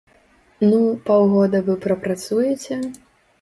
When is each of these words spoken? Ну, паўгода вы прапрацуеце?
Ну, 0.69 0.79
паўгода 1.09 1.61
вы 1.67 1.75
прапрацуеце? 1.85 2.81